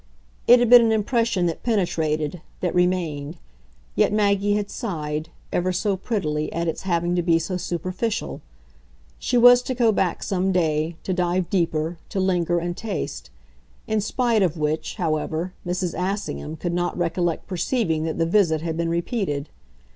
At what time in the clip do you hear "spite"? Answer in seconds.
14.01-14.41